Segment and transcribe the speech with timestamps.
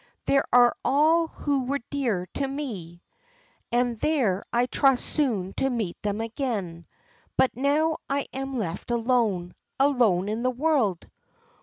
[0.25, 3.03] There are all who were dear to me,
[3.71, 6.87] and there I trust soon to meet them again;
[7.37, 11.07] but now I am left alone—alone in the world!